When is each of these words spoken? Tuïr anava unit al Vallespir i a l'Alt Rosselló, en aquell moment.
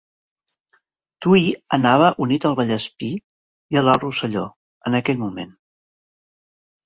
Tuïr 1.25 1.49
anava 1.77 2.07
unit 2.27 2.47
al 2.49 2.55
Vallespir 2.59 3.11
i 3.75 3.79
a 3.81 3.83
l'Alt 3.85 4.05
Rosselló, 4.05 4.45
en 4.91 4.97
aquell 5.01 5.21
moment. 5.27 5.53